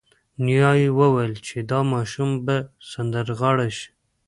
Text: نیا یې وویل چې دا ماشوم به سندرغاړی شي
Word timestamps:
نیا 0.45 0.71
یې 0.81 0.89
وویل 0.99 1.33
چې 1.47 1.57
دا 1.69 1.79
ماشوم 1.93 2.31
به 2.45 2.57
سندرغاړی 2.91 3.69
شي 3.77 3.89